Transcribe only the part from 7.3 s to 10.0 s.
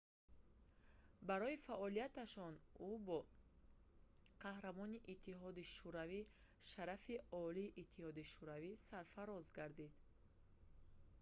олии иттиҳоди шӯравӣ сарфароз гардид